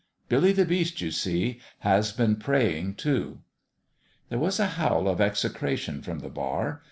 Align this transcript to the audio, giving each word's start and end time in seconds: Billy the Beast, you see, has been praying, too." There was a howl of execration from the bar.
Billy 0.29 0.51
the 0.51 0.65
Beast, 0.65 0.99
you 0.99 1.11
see, 1.11 1.59
has 1.81 2.11
been 2.11 2.37
praying, 2.37 2.95
too." 2.95 3.41
There 4.29 4.39
was 4.39 4.59
a 4.59 4.65
howl 4.65 5.07
of 5.07 5.21
execration 5.21 6.01
from 6.01 6.21
the 6.21 6.29
bar. 6.29 6.79